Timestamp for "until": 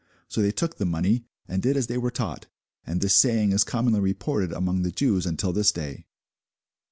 5.27-5.53